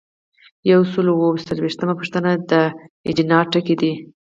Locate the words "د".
2.51-2.51